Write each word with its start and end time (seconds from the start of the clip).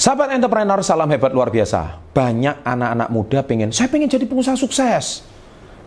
Sahabat 0.00 0.32
entrepreneur, 0.32 0.80
salam 0.80 1.12
hebat 1.12 1.28
luar 1.28 1.52
biasa. 1.52 2.00
Banyak 2.16 2.64
anak-anak 2.64 3.08
muda 3.12 3.44
pengen, 3.44 3.68
saya 3.68 3.84
pengen 3.92 4.08
jadi 4.08 4.24
pengusaha 4.24 4.56
sukses. 4.56 5.20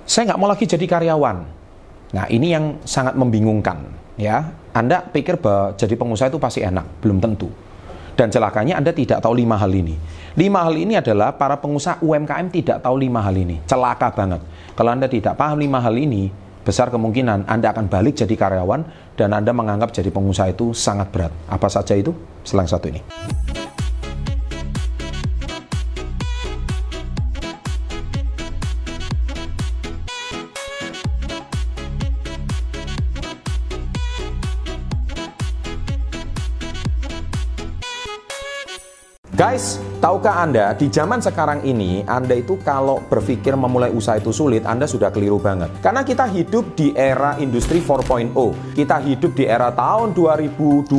Saya 0.06 0.30
nggak 0.30 0.38
mau 0.38 0.46
lagi 0.46 0.70
jadi 0.70 0.86
karyawan. 0.86 1.42
Nah, 2.14 2.30
ini 2.30 2.54
yang 2.54 2.78
sangat 2.86 3.18
membingungkan. 3.18 3.82
Ya, 4.14 4.54
Anda 4.70 5.02
pikir 5.02 5.42
bahwa 5.42 5.74
jadi 5.74 5.98
pengusaha 5.98 6.30
itu 6.30 6.38
pasti 6.38 6.62
enak, 6.62 7.02
belum 7.02 7.26
tentu. 7.26 7.50
Dan 8.14 8.30
celakanya 8.30 8.78
Anda 8.78 8.94
tidak 8.94 9.18
tahu 9.18 9.34
lima 9.34 9.58
hal 9.58 9.74
ini. 9.74 9.98
Lima 10.38 10.62
hal 10.62 10.78
ini 10.78 10.94
adalah 10.94 11.34
para 11.34 11.58
pengusaha 11.58 11.98
UMKM 12.06 12.54
tidak 12.54 12.86
tahu 12.86 13.02
lima 13.02 13.18
hal 13.18 13.34
ini. 13.34 13.66
Celaka 13.66 14.14
banget. 14.14 14.46
Kalau 14.78 14.94
Anda 14.94 15.10
tidak 15.10 15.34
paham 15.42 15.58
lima 15.58 15.82
hal 15.82 15.98
ini, 15.98 16.30
besar 16.62 16.94
kemungkinan 16.94 17.50
Anda 17.50 17.74
akan 17.74 17.90
balik 17.90 18.22
jadi 18.22 18.38
karyawan 18.38 18.86
dan 19.18 19.34
Anda 19.34 19.58
menganggap 19.58 19.90
jadi 19.90 20.14
pengusaha 20.14 20.54
itu 20.54 20.70
sangat 20.78 21.10
berat. 21.10 21.34
Apa 21.50 21.66
saja 21.66 21.98
itu? 21.98 22.14
Selang 22.46 22.70
satu 22.70 22.94
ini. 22.94 23.02
Guys, 39.36 39.80
tahukah 40.04 40.44
Anda 40.44 40.76
di 40.76 40.92
zaman 40.92 41.24
sekarang 41.24 41.64
ini 41.64 42.04
Anda 42.04 42.36
itu 42.36 42.60
kalau 42.60 43.00
berpikir 43.08 43.56
memulai 43.56 43.88
usaha 43.88 44.20
itu 44.20 44.36
sulit, 44.36 44.68
Anda 44.68 44.84
sudah 44.84 45.08
keliru 45.16 45.40
banget. 45.40 45.72
Karena 45.80 46.04
kita 46.04 46.28
hidup 46.28 46.76
di 46.76 46.92
era 46.92 47.40
industri 47.40 47.80
4.0. 47.80 48.36
Kita 48.76 49.00
hidup 49.00 49.32
di 49.32 49.48
era 49.48 49.72
tahun 49.72 50.12
2020 50.12 50.92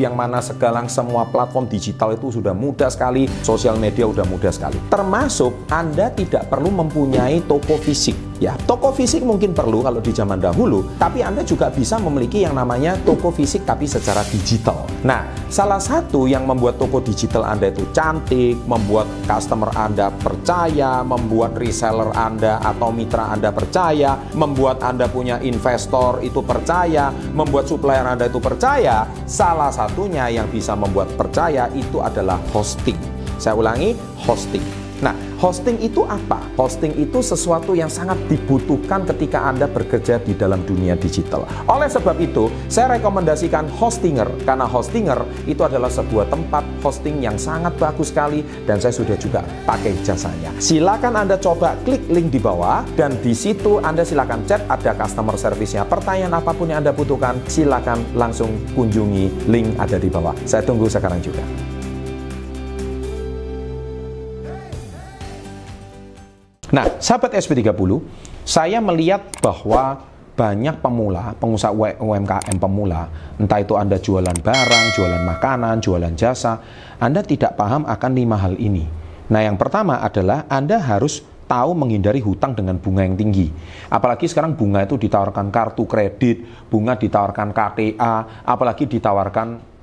yang 0.00 0.16
mana 0.16 0.40
segala 0.40 0.80
semua 0.88 1.28
platform 1.28 1.68
digital 1.68 2.16
itu 2.16 2.32
sudah 2.32 2.56
mudah 2.56 2.88
sekali, 2.88 3.28
sosial 3.44 3.76
media 3.76 4.08
sudah 4.08 4.24
mudah 4.24 4.48
sekali. 4.48 4.80
Termasuk 4.88 5.68
Anda 5.68 6.08
tidak 6.08 6.48
perlu 6.48 6.72
mempunyai 6.72 7.44
toko 7.44 7.76
fisik 7.76 8.28
Ya, 8.38 8.54
toko 8.70 8.94
fisik 8.94 9.26
mungkin 9.26 9.50
perlu 9.50 9.82
kalau 9.82 9.98
di 9.98 10.14
zaman 10.14 10.38
dahulu, 10.38 10.86
tapi 10.94 11.26
Anda 11.26 11.42
juga 11.42 11.74
bisa 11.74 11.98
memiliki 11.98 12.46
yang 12.46 12.54
namanya 12.54 12.94
toko 13.02 13.34
fisik 13.34 13.66
tapi 13.66 13.82
secara 13.90 14.22
digital. 14.30 14.86
Nah, 15.02 15.26
salah 15.50 15.82
satu 15.82 16.30
yang 16.30 16.46
membuat 16.46 16.78
toko 16.78 17.02
digital 17.02 17.42
Anda 17.42 17.74
itu 17.74 17.82
cantik, 17.90 18.37
membuat 18.66 19.06
customer 19.26 19.70
Anda 19.74 20.12
percaya, 20.14 21.02
membuat 21.02 21.58
reseller 21.58 22.14
Anda 22.14 22.62
atau 22.62 22.94
mitra 22.94 23.34
Anda 23.34 23.50
percaya, 23.50 24.14
membuat 24.34 24.80
Anda 24.84 25.10
punya 25.10 25.42
investor 25.42 26.22
itu 26.22 26.40
percaya, 26.44 27.10
membuat 27.34 27.66
supplier 27.66 28.06
Anda 28.06 28.30
itu 28.30 28.38
percaya, 28.38 29.08
salah 29.26 29.74
satunya 29.74 30.30
yang 30.30 30.46
bisa 30.48 30.78
membuat 30.78 31.10
percaya 31.18 31.66
itu 31.74 31.98
adalah 31.98 32.38
hosting. 32.54 32.96
Saya 33.38 33.54
ulangi, 33.54 33.94
hosting. 34.26 34.77
Nah, 34.98 35.14
hosting 35.38 35.78
itu 35.78 36.02
apa? 36.02 36.42
Hosting 36.58 36.98
itu 36.98 37.22
sesuatu 37.22 37.74
yang 37.78 37.86
sangat 37.86 38.18
dibutuhkan 38.26 39.06
ketika 39.14 39.46
Anda 39.46 39.70
bekerja 39.70 40.18
di 40.18 40.34
dalam 40.34 40.66
dunia 40.66 40.98
digital. 40.98 41.46
Oleh 41.70 41.86
sebab 41.86 42.18
itu, 42.18 42.50
saya 42.66 42.98
rekomendasikan 42.98 43.70
Hostinger 43.78 44.26
karena 44.42 44.66
Hostinger 44.66 45.22
itu 45.46 45.62
adalah 45.62 45.86
sebuah 45.86 46.26
tempat 46.26 46.66
hosting 46.82 47.22
yang 47.22 47.38
sangat 47.38 47.78
bagus 47.78 48.10
sekali 48.10 48.42
dan 48.66 48.82
saya 48.82 48.94
sudah 48.94 49.14
juga 49.14 49.46
pakai 49.64 49.94
jasanya. 50.02 50.50
Silakan 50.58 51.14
Anda 51.14 51.38
coba 51.38 51.78
klik 51.86 52.10
link 52.10 52.34
di 52.34 52.40
bawah 52.42 52.82
dan 52.98 53.14
di 53.22 53.32
situ 53.36 53.78
Anda 53.78 54.02
silakan 54.02 54.42
chat 54.50 54.66
ada 54.66 54.94
customer 54.98 55.38
service-nya. 55.38 55.86
Pertanyaan 55.86 56.42
apa 56.42 56.50
pun 56.50 56.66
yang 56.66 56.82
Anda 56.82 56.90
butuhkan, 56.90 57.38
silakan 57.46 58.02
langsung 58.18 58.50
kunjungi 58.74 59.46
link 59.46 59.78
ada 59.78 59.96
di 60.00 60.10
bawah. 60.10 60.34
Saya 60.42 60.66
tunggu 60.66 60.90
sekarang 60.90 61.22
juga. 61.22 61.77
Nah, 66.68 66.84
sahabat 67.00 67.32
SP30, 67.32 68.04
saya 68.44 68.76
melihat 68.84 69.24
bahwa 69.40 70.04
banyak 70.36 70.78
pemula, 70.84 71.32
pengusaha 71.40 71.72
UMKM 71.96 72.60
pemula, 72.60 73.08
entah 73.40 73.58
itu 73.58 73.72
Anda 73.74 73.96
jualan 73.96 74.36
barang, 74.36 74.86
jualan 74.94 75.22
makanan, 75.24 75.80
jualan 75.80 76.12
jasa, 76.12 76.60
Anda 77.00 77.24
tidak 77.24 77.56
paham 77.56 77.88
akan 77.88 78.10
lima 78.12 78.36
hal 78.36 78.54
ini. 78.60 78.84
Nah, 79.32 79.40
yang 79.42 79.56
pertama 79.56 79.98
adalah 80.04 80.44
Anda 80.46 80.76
harus 80.76 81.24
tahu 81.48 81.72
menghindari 81.72 82.20
hutang 82.20 82.52
dengan 82.52 82.76
bunga 82.76 83.08
yang 83.08 83.16
tinggi. 83.16 83.48
Apalagi 83.88 84.28
sekarang 84.28 84.52
bunga 84.52 84.84
itu 84.84 85.00
ditawarkan 85.00 85.48
kartu 85.48 85.88
kredit, 85.88 86.44
bunga 86.68 87.00
ditawarkan 87.00 87.56
KTA, 87.56 88.44
apalagi 88.44 88.84
ditawarkan 88.84 89.77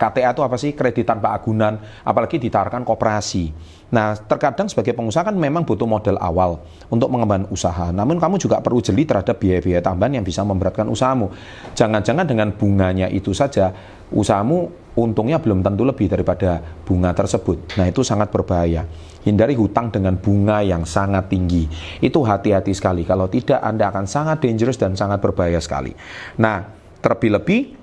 KTA 0.00 0.32
itu 0.32 0.40
apa 0.40 0.56
sih? 0.56 0.72
Kredit 0.72 1.04
tanpa 1.04 1.36
agunan, 1.36 1.76
apalagi 2.00 2.40
ditawarkan 2.40 2.88
koperasi. 2.88 3.52
Nah, 3.92 4.16
terkadang 4.16 4.70
sebagai 4.70 4.96
pengusaha 4.96 5.28
kan 5.28 5.36
memang 5.36 5.68
butuh 5.68 5.84
modal 5.84 6.16
awal 6.16 6.64
untuk 6.88 7.12
mengembangkan 7.12 7.52
usaha. 7.52 7.92
Namun 7.92 8.16
kamu 8.16 8.40
juga 8.40 8.64
perlu 8.64 8.80
jeli 8.80 9.04
terhadap 9.04 9.36
biaya-biaya 9.36 9.84
tambahan 9.84 10.22
yang 10.22 10.24
bisa 10.24 10.40
memberatkan 10.40 10.88
usahamu. 10.88 11.28
Jangan-jangan 11.76 12.24
dengan 12.24 12.48
bunganya 12.56 13.12
itu 13.12 13.36
saja, 13.36 13.76
usahamu 14.08 14.72
untungnya 14.94 15.38
belum 15.38 15.60
tentu 15.60 15.82
lebih 15.84 16.06
daripada 16.08 16.62
bunga 16.86 17.12
tersebut. 17.12 17.76
Nah, 17.76 17.90
itu 17.90 18.00
sangat 18.06 18.30
berbahaya. 18.30 18.86
Hindari 19.20 19.52
hutang 19.52 19.92
dengan 19.92 20.16
bunga 20.16 20.64
yang 20.64 20.88
sangat 20.88 21.28
tinggi. 21.28 21.68
Itu 22.00 22.24
hati-hati 22.24 22.72
sekali. 22.72 23.04
Kalau 23.04 23.28
tidak, 23.28 23.60
Anda 23.60 23.92
akan 23.92 24.08
sangat 24.08 24.40
dangerous 24.40 24.80
dan 24.80 24.96
sangat 24.96 25.20
berbahaya 25.20 25.60
sekali. 25.60 25.92
Nah, 26.40 26.64
terlebih-lebih 27.04 27.79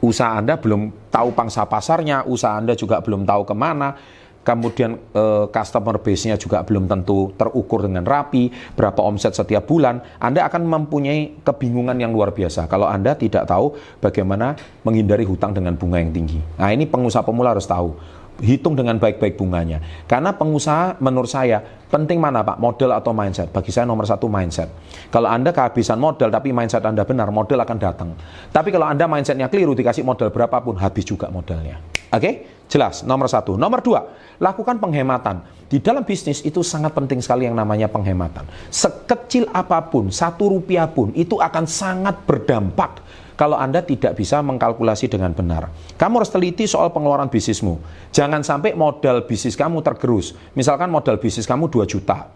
usaha 0.00 0.36
Anda 0.40 0.56
belum 0.56 1.12
tahu 1.12 1.32
pangsa 1.36 1.64
pasarnya, 1.68 2.24
usaha 2.24 2.56
Anda 2.56 2.76
juga 2.76 3.00
belum 3.04 3.28
tahu 3.28 3.42
ke 3.44 3.54
mana, 3.56 3.96
kemudian 4.40 4.96
eh, 5.12 5.44
customer 5.52 6.00
base-nya 6.00 6.40
juga 6.40 6.64
belum 6.64 6.88
tentu 6.88 7.32
terukur 7.36 7.84
dengan 7.84 8.04
rapi, 8.04 8.48
berapa 8.74 9.00
omset 9.04 9.36
setiap 9.36 9.68
bulan, 9.68 10.00
Anda 10.16 10.48
akan 10.48 10.64
mempunyai 10.64 11.44
kebingungan 11.44 12.00
yang 12.00 12.12
luar 12.16 12.32
biasa 12.32 12.64
kalau 12.66 12.88
Anda 12.88 13.14
tidak 13.16 13.44
tahu 13.46 13.76
bagaimana 14.00 14.56
menghindari 14.82 15.28
hutang 15.28 15.52
dengan 15.52 15.76
bunga 15.76 16.00
yang 16.00 16.12
tinggi. 16.12 16.40
Nah 16.56 16.72
ini 16.72 16.88
pengusaha 16.88 17.24
pemula 17.24 17.52
harus 17.52 17.68
tahu 17.68 18.19
hitung 18.40 18.74
dengan 18.74 18.96
baik-baik 18.96 19.36
bunganya. 19.36 19.80
Karena 20.08 20.32
pengusaha 20.34 20.98
menurut 21.00 21.28
saya 21.28 21.60
penting 21.90 22.16
mana 22.16 22.40
Pak, 22.40 22.56
model 22.56 22.96
atau 22.96 23.12
mindset? 23.12 23.52
Bagi 23.52 23.70
saya 23.70 23.84
nomor 23.84 24.08
satu 24.08 24.26
mindset. 24.30 24.70
Kalau 25.12 25.28
Anda 25.28 25.52
kehabisan 25.52 26.00
modal 26.00 26.32
tapi 26.32 26.50
mindset 26.50 26.82
Anda 26.82 27.04
benar, 27.04 27.28
model 27.30 27.60
akan 27.60 27.78
datang. 27.78 28.08
Tapi 28.50 28.68
kalau 28.72 28.88
Anda 28.88 29.04
mindsetnya 29.04 29.46
keliru, 29.52 29.76
dikasih 29.76 30.02
modal 30.02 30.32
berapapun, 30.32 30.78
habis 30.80 31.04
juga 31.04 31.28
modalnya. 31.28 31.78
Oke? 32.10 32.20
Okay? 32.20 32.34
Jelas, 32.70 33.02
nomor 33.02 33.26
satu. 33.26 33.58
Nomor 33.58 33.82
dua, 33.82 34.06
lakukan 34.38 34.78
penghematan. 34.78 35.42
Di 35.66 35.82
dalam 35.82 36.06
bisnis 36.06 36.38
itu 36.46 36.62
sangat 36.62 36.94
penting 36.94 37.18
sekali 37.18 37.50
yang 37.50 37.58
namanya 37.58 37.90
penghematan. 37.90 38.46
Sekecil 38.70 39.50
apa 39.50 39.82
pun, 39.90 40.14
satu 40.14 40.54
rupiah 40.54 40.86
pun, 40.86 41.10
itu 41.18 41.34
akan 41.34 41.66
sangat 41.66 42.22
berdampak 42.22 43.02
kalau 43.40 43.56
Anda 43.56 43.80
tidak 43.80 44.20
bisa 44.20 44.44
mengkalkulasi 44.44 45.08
dengan 45.08 45.32
benar. 45.32 45.72
Kamu 45.96 46.20
harus 46.20 46.28
teliti 46.28 46.68
soal 46.68 46.92
pengeluaran 46.92 47.32
bisnismu. 47.32 47.80
Jangan 48.12 48.44
sampai 48.44 48.76
modal 48.76 49.24
bisnis 49.24 49.56
kamu 49.56 49.80
tergerus. 49.80 50.36
Misalkan 50.52 50.92
modal 50.92 51.16
bisnis 51.16 51.48
kamu 51.48 51.72
2 51.72 51.88
juta. 51.88 52.28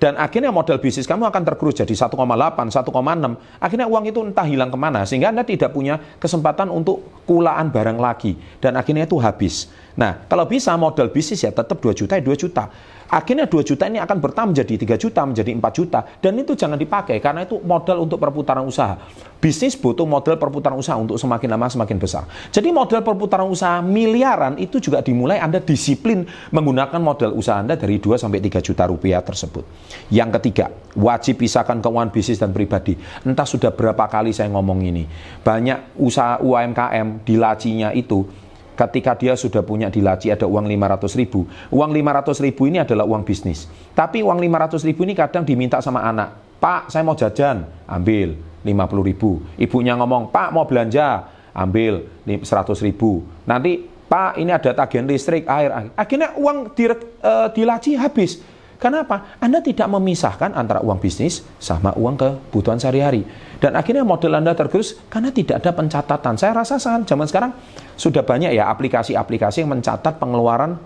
Dan 0.00 0.16
akhirnya 0.16 0.48
modal 0.48 0.80
bisnis 0.80 1.04
kamu 1.04 1.28
akan 1.28 1.42
tergerus 1.44 1.76
jadi 1.84 1.92
1,8, 1.92 2.16
1,6. 2.16 3.36
Akhirnya 3.60 3.84
uang 3.84 4.04
itu 4.08 4.24
entah 4.24 4.48
hilang 4.48 4.72
ke 4.72 4.78
mana. 4.80 5.04
Sehingga 5.04 5.28
Anda 5.28 5.44
tidak 5.44 5.76
punya 5.76 6.00
kesempatan 6.16 6.72
untuk 6.72 7.04
kulaan 7.28 7.68
barang 7.68 8.00
lagi. 8.00 8.32
Dan 8.64 8.80
akhirnya 8.80 9.04
itu 9.04 9.20
habis. 9.20 9.68
Nah, 10.00 10.24
kalau 10.24 10.48
bisa 10.48 10.72
modal 10.80 11.12
bisnis 11.12 11.44
ya 11.44 11.52
tetap 11.52 11.76
2 11.76 11.92
juta 11.92 12.16
ya 12.16 12.24
2 12.24 12.32
juta. 12.32 12.72
Akhirnya 13.10 13.50
2 13.50 13.66
juta 13.66 13.90
ini 13.90 13.98
akan 13.98 14.22
bertambah 14.22 14.54
menjadi 14.54 14.74
3 14.86 14.94
juta, 14.94 15.20
menjadi 15.26 15.50
4 15.50 15.74
juta. 15.74 16.00
Dan 16.22 16.38
itu 16.38 16.54
jangan 16.54 16.78
dipakai 16.78 17.18
karena 17.18 17.42
itu 17.42 17.58
modal 17.60 18.06
untuk 18.06 18.22
perputaran 18.22 18.62
usaha. 18.62 18.96
Bisnis 19.42 19.74
butuh 19.74 20.06
modal 20.06 20.38
perputaran 20.38 20.78
usaha 20.78 20.94
untuk 20.94 21.18
semakin 21.18 21.48
lama 21.50 21.66
semakin 21.66 21.98
besar. 21.98 22.24
Jadi 22.54 22.70
modal 22.70 23.02
perputaran 23.02 23.50
usaha 23.50 23.82
miliaran 23.82 24.56
itu 24.62 24.78
juga 24.78 25.02
dimulai 25.02 25.42
Anda 25.42 25.58
disiplin 25.58 26.22
menggunakan 26.54 27.02
modal 27.02 27.34
usaha 27.34 27.58
Anda 27.58 27.74
dari 27.74 27.98
2 27.98 28.14
sampai 28.14 28.38
3 28.38 28.62
juta 28.62 28.86
rupiah 28.86 29.18
tersebut. 29.26 29.66
Yang 30.10 30.40
ketiga, 30.40 30.70
wajib 30.94 31.42
pisahkan 31.42 31.78
keuangan 31.78 32.10
bisnis 32.10 32.38
dan 32.38 32.50
pribadi. 32.50 32.98
Entah 33.26 33.46
sudah 33.46 33.74
berapa 33.74 34.06
kali 34.06 34.34
saya 34.34 34.50
ngomong 34.50 34.80
ini. 34.82 35.06
Banyak 35.42 35.98
usaha 35.98 36.38
UMKM 36.42 37.26
di 37.26 37.34
lacinya 37.38 37.90
itu 37.94 38.26
ketika 38.74 39.12
dia 39.12 39.36
sudah 39.36 39.60
punya 39.60 39.92
di 39.92 40.00
laci 40.00 40.32
ada 40.32 40.48
uang 40.48 40.64
500 40.64 41.20
ribu, 41.20 41.44
uang 41.68 41.90
500 41.92 42.46
ribu 42.46 42.62
ini 42.64 42.80
adalah 42.80 43.04
uang 43.04 43.22
bisnis. 43.28 43.68
Tapi 43.92 44.24
uang 44.24 44.40
500 44.40 44.88
ribu 44.88 45.04
ini 45.04 45.12
kadang 45.12 45.44
diminta 45.44 45.84
sama 45.84 46.00
anak, 46.00 46.56
Pak 46.60 46.88
saya 46.88 47.04
mau 47.04 47.16
jajan, 47.16 47.64
ambil 47.84 48.36
50 48.64 49.08
ribu. 49.08 49.40
Ibunya 49.56 49.96
ngomong, 49.96 50.32
Pak 50.32 50.48
mau 50.52 50.64
belanja, 50.64 51.28
ambil 51.56 52.08
100 52.24 52.44
ribu. 52.84 53.24
Nanti 53.44 53.84
Pak 54.10 54.42
ini 54.42 54.50
ada 54.50 54.74
tagihan 54.74 55.06
listrik, 55.06 55.46
air, 55.46 55.70
akhirnya 55.94 56.34
uang 56.34 56.74
di, 56.74 56.84
uh, 56.90 57.48
di 57.54 57.62
laci 57.62 57.94
habis. 57.94 58.42
Kenapa? 58.80 59.36
Anda 59.44 59.60
tidak 59.60 59.92
memisahkan 59.92 60.56
antara 60.56 60.80
uang 60.80 61.04
bisnis 61.04 61.44
sama 61.60 61.92
uang 61.92 62.16
kebutuhan 62.16 62.80
sehari-hari. 62.80 63.28
Dan 63.60 63.76
akhirnya 63.76 64.08
model 64.08 64.40
Anda 64.40 64.56
tergerus 64.56 64.96
karena 65.12 65.28
tidak 65.28 65.60
ada 65.60 65.76
pencatatan. 65.76 66.40
Saya 66.40 66.56
rasa 66.56 66.80
sangat 66.80 67.04
zaman 67.04 67.28
sekarang 67.28 67.52
sudah 68.00 68.24
banyak 68.24 68.56
ya 68.56 68.72
aplikasi-aplikasi 68.72 69.60
yang 69.60 69.76
mencatat 69.76 70.16
pengeluaran 70.16 70.80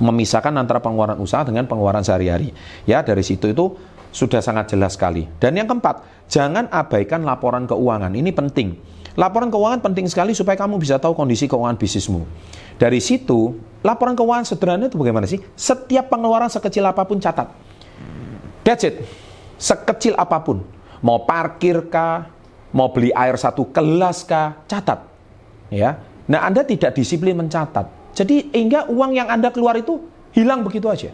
memisahkan 0.00 0.56
antara 0.56 0.80
pengeluaran 0.80 1.20
usaha 1.20 1.44
dengan 1.44 1.68
pengeluaran 1.68 2.00
sehari-hari. 2.00 2.56
Ya, 2.88 3.04
dari 3.04 3.20
situ 3.20 3.52
itu 3.52 3.76
sudah 4.08 4.40
sangat 4.40 4.72
jelas 4.72 4.96
sekali. 4.96 5.28
Dan 5.36 5.52
yang 5.60 5.68
keempat, 5.68 6.28
jangan 6.32 6.72
abaikan 6.72 7.28
laporan 7.28 7.68
keuangan. 7.68 8.08
Ini 8.08 8.32
penting. 8.32 8.68
Laporan 9.12 9.52
keuangan 9.52 9.84
penting 9.84 10.08
sekali 10.08 10.32
supaya 10.32 10.56
kamu 10.56 10.80
bisa 10.80 10.96
tahu 10.96 11.12
kondisi 11.12 11.44
keuangan 11.44 11.76
bisnismu. 11.76 12.24
Dari 12.80 12.98
situ, 12.98 13.60
laporan 13.84 14.16
keuangan 14.16 14.48
sederhana 14.48 14.88
itu 14.88 14.96
bagaimana 14.96 15.28
sih? 15.28 15.38
Setiap 15.52 16.08
pengeluaran 16.08 16.48
sekecil 16.48 16.82
apa 16.88 17.04
pun 17.04 17.20
catat. 17.20 17.52
That's 18.64 18.88
it. 18.88 19.04
Sekecil 19.60 20.16
apa 20.16 20.40
pun. 20.40 20.64
Mau 21.04 21.28
parkir 21.28 21.92
kah, 21.92 22.30
mau 22.72 22.88
beli 22.88 23.12
air 23.12 23.36
satu 23.36 23.68
gelas 23.68 24.24
kah, 24.24 24.64
catat. 24.64 25.04
Ya. 25.68 26.00
Nah, 26.30 26.48
Anda 26.48 26.64
tidak 26.64 26.96
disiplin 26.96 27.36
mencatat. 27.36 28.16
Jadi 28.16 28.48
hingga 28.54 28.88
uang 28.88 29.12
yang 29.12 29.28
Anda 29.28 29.52
keluar 29.52 29.76
itu 29.76 30.00
hilang 30.32 30.64
begitu 30.64 30.88
aja. 30.88 31.12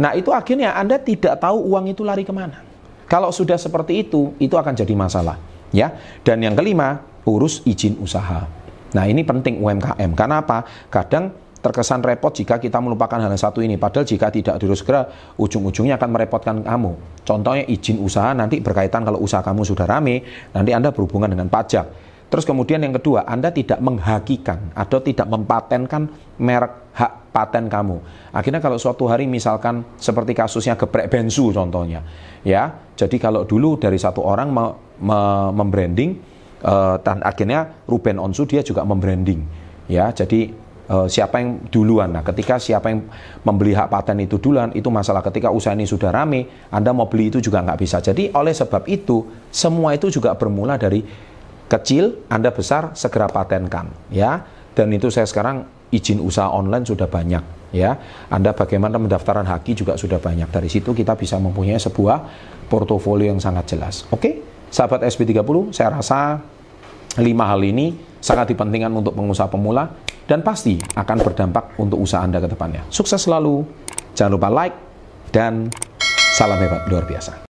Nah, 0.00 0.16
itu 0.18 0.34
akhirnya 0.34 0.74
Anda 0.74 0.98
tidak 0.98 1.38
tahu 1.38 1.70
uang 1.70 1.92
itu 1.92 2.02
lari 2.02 2.26
ke 2.26 2.34
mana. 2.34 2.64
Kalau 3.06 3.28
sudah 3.28 3.60
seperti 3.60 4.08
itu, 4.08 4.32
itu 4.40 4.56
akan 4.56 4.72
jadi 4.72 4.94
masalah. 4.96 5.36
Ya. 5.70 5.92
Dan 6.24 6.40
yang 6.40 6.56
kelima, 6.56 7.04
urus 7.26 7.62
izin 7.66 7.98
usaha. 8.02 8.46
Nah, 8.92 9.04
ini 9.08 9.24
penting 9.24 9.60
UMKM. 9.60 10.12
Karena 10.12 10.44
apa? 10.44 10.64
Kadang 10.92 11.32
terkesan 11.62 12.02
repot 12.02 12.34
jika 12.34 12.58
kita 12.58 12.82
melupakan 12.82 13.16
hal 13.22 13.32
satu 13.38 13.62
ini. 13.62 13.78
Padahal 13.78 14.04
jika 14.04 14.28
tidak 14.28 14.58
diurus 14.58 14.82
segera, 14.82 15.06
ujung-ujungnya 15.38 15.96
akan 15.96 16.10
merepotkan 16.10 16.56
kamu. 16.60 17.22
Contohnya 17.22 17.64
izin 17.70 18.02
usaha 18.02 18.34
nanti 18.34 18.58
berkaitan 18.58 19.06
kalau 19.06 19.22
usaha 19.22 19.40
kamu 19.40 19.62
sudah 19.62 19.86
rame, 19.86 20.26
nanti 20.52 20.74
Anda 20.74 20.90
berhubungan 20.90 21.30
dengan 21.30 21.46
pajak. 21.46 22.12
Terus 22.32 22.48
kemudian 22.48 22.80
yang 22.80 22.96
kedua, 22.96 23.28
Anda 23.28 23.52
tidak 23.52 23.78
menghakikan 23.78 24.72
atau 24.72 24.98
tidak 25.04 25.28
mempatenkan 25.28 26.08
merek 26.40 26.96
hak 26.96 27.12
paten 27.28 27.68
kamu. 27.68 28.00
Akhirnya 28.32 28.60
kalau 28.60 28.80
suatu 28.80 29.04
hari 29.04 29.28
misalkan 29.28 29.84
seperti 30.00 30.32
kasusnya 30.32 30.76
geprek 30.76 31.12
bensu 31.12 31.52
contohnya, 31.52 32.00
ya. 32.40 32.72
Jadi 32.96 33.20
kalau 33.20 33.44
dulu 33.44 33.76
dari 33.76 34.00
satu 34.00 34.24
orang 34.24 34.48
me, 34.48 34.64
me, 35.04 35.20
membranding, 35.52 36.31
uh, 36.62 36.96
dan 37.02 37.20
akhirnya 37.26 37.84
Ruben 37.84 38.16
Onsu 38.22 38.46
dia 38.46 38.62
juga 38.64 38.86
membranding, 38.86 39.42
ya. 39.90 40.10
Jadi 40.10 40.50
uh, 40.88 41.06
siapa 41.06 41.38
yang 41.38 41.68
duluan. 41.70 42.14
Nah, 42.14 42.22
ketika 42.26 42.58
siapa 42.58 42.90
yang 42.90 43.06
membeli 43.46 43.76
hak 43.76 43.92
paten 43.92 44.18
itu 44.22 44.38
duluan, 44.38 44.72
itu 44.74 44.88
masalah. 44.88 45.22
Ketika 45.22 45.52
usaha 45.52 45.74
ini 45.76 45.86
sudah 45.86 46.10
rame, 46.10 46.68
Anda 46.72 46.90
mau 46.90 47.06
beli 47.06 47.30
itu 47.30 47.38
juga 47.38 47.62
nggak 47.62 47.78
bisa. 47.78 47.98
Jadi 48.02 48.32
oleh 48.34 48.54
sebab 48.54 48.86
itu, 48.90 49.26
semua 49.52 49.94
itu 49.94 50.08
juga 50.10 50.34
bermula 50.34 50.80
dari 50.80 51.04
kecil, 51.68 52.26
Anda 52.28 52.52
besar, 52.52 52.92
segera 52.92 53.28
patenkan. 53.30 53.88
Ya, 54.12 54.44
dan 54.76 54.92
itu 54.92 55.08
saya 55.08 55.24
sekarang 55.28 55.64
izin 55.92 56.20
usaha 56.20 56.48
online 56.48 56.84
sudah 56.88 57.08
banyak. 57.08 57.44
Ya, 57.72 57.96
Anda 58.28 58.52
bagaimana 58.52 59.00
pendaftaran 59.00 59.48
haki 59.48 59.72
juga 59.72 59.96
sudah 59.96 60.20
banyak. 60.20 60.44
Dari 60.52 60.68
situ 60.68 60.92
kita 60.92 61.16
bisa 61.16 61.40
mempunyai 61.40 61.80
sebuah 61.80 62.20
portofolio 62.68 63.32
yang 63.32 63.40
sangat 63.40 63.72
jelas. 63.72 64.04
Oke, 64.12 64.51
sahabat 64.72 65.04
SB30, 65.04 65.76
saya 65.76 65.92
rasa 65.92 66.40
lima 67.20 67.44
hal 67.44 67.60
ini 67.60 67.92
sangat 68.24 68.56
dipentingkan 68.56 68.88
untuk 68.88 69.12
pengusaha 69.12 69.52
pemula 69.52 69.92
dan 70.24 70.40
pasti 70.40 70.80
akan 70.96 71.16
berdampak 71.20 71.76
untuk 71.76 72.00
usaha 72.00 72.24
Anda 72.24 72.40
ke 72.40 72.48
depannya. 72.48 72.88
Sukses 72.88 73.20
selalu, 73.20 73.68
jangan 74.16 74.32
lupa 74.32 74.48
like, 74.48 74.76
dan 75.28 75.68
salam 76.32 76.56
hebat 76.56 76.88
luar 76.88 77.04
biasa. 77.04 77.51